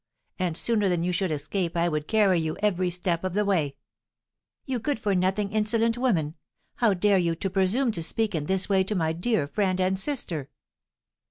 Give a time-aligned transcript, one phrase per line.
[0.39, 3.75] And sooner than you should escape I would carry you every step of the way."
[4.65, 6.33] "You good for nothing, insolent woman!
[6.77, 10.49] How dare you presume to speak in this way to my dear friend and sister?"